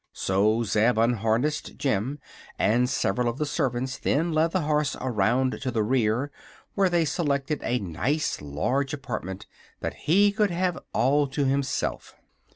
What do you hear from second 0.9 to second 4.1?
unharnessed Jim, and several of the servants